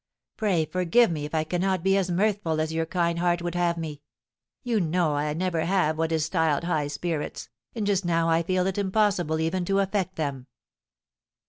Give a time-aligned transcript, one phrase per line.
[0.35, 3.77] "Pray forgive me if I cannot be as mirthful as your kind heart would have
[3.77, 4.01] me;
[4.63, 8.65] you know I never have what is styled high spirits, and just now I feel
[8.65, 10.47] it impossible even to affect them."